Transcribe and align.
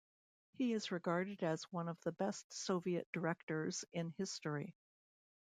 He 0.53 0.73
is 0.73 0.91
regarded 0.91 1.43
as 1.43 1.71
one 1.71 1.87
of 1.87 2.01
the 2.01 2.11
best 2.11 2.51
soviet 2.51 3.07
directors 3.11 3.85
in 3.93 4.09
history. 4.17 4.73